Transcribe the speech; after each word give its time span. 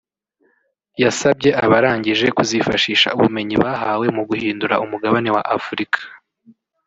yasabye 1.03 1.49
abarangije 1.65 2.27
kuzifashisha 2.37 3.07
ubumenyi 3.17 3.55
bahawe 3.63 4.05
mu 4.15 4.23
guhindura 4.29 4.75
umugabane 4.85 5.29
wa 5.35 5.43
Afurika 5.57 5.99